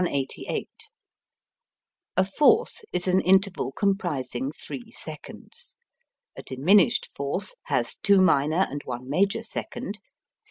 [2.17, 5.75] A fourth is an interval comprising three seconds.
[6.35, 9.99] A diminished fourth has two minor and one major second.